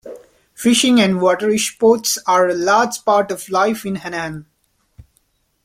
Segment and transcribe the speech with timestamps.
[0.55, 4.47] Fishing and water sports are a large part of life in Hanahan.